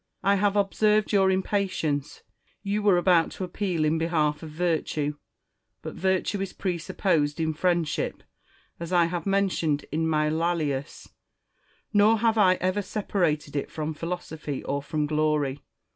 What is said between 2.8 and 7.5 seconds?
were about to appeal in behalf of virtue. But virtue is presupposed